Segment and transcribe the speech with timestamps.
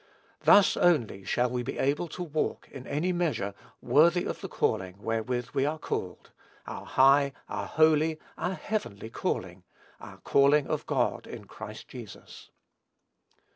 [0.45, 3.53] Thus only shall we be able to walk, in any measure,
[3.83, 6.31] "worthy of the calling wherewith we are called,"
[6.65, 9.61] our high, our holy, our heavenly calling,
[9.99, 12.49] our "calling of God in Christ Jesus."